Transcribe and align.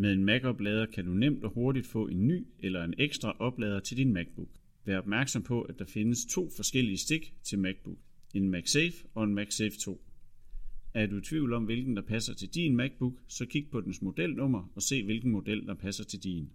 Med 0.00 0.12
en 0.12 0.24
Mac-oplader 0.24 0.86
kan 0.86 1.04
du 1.04 1.10
nemt 1.10 1.44
og 1.44 1.50
hurtigt 1.50 1.86
få 1.86 2.08
en 2.08 2.26
ny 2.26 2.46
eller 2.58 2.84
en 2.84 2.94
ekstra 2.98 3.36
oplader 3.38 3.80
til 3.80 3.96
din 3.96 4.12
MacBook. 4.12 4.48
Vær 4.84 4.98
opmærksom 4.98 5.42
på, 5.42 5.62
at 5.62 5.78
der 5.78 5.84
findes 5.84 6.26
to 6.26 6.50
forskellige 6.56 6.96
stik 6.96 7.34
til 7.42 7.58
MacBook. 7.58 7.98
En 8.34 8.50
MagSafe 8.50 8.96
og 9.14 9.24
en 9.24 9.34
MagSafe 9.34 9.78
2. 9.80 10.04
Er 10.94 11.06
du 11.06 11.18
i 11.18 11.20
tvivl 11.20 11.52
om, 11.52 11.64
hvilken 11.64 11.96
der 11.96 12.02
passer 12.02 12.34
til 12.34 12.48
din 12.48 12.76
MacBook, 12.76 13.12
så 13.28 13.46
kig 13.46 13.68
på 13.70 13.80
dens 13.80 14.02
modelnummer 14.02 14.72
og 14.74 14.82
se, 14.82 15.04
hvilken 15.04 15.30
model 15.30 15.66
der 15.66 15.74
passer 15.74 16.04
til 16.04 16.22
din. 16.22 16.50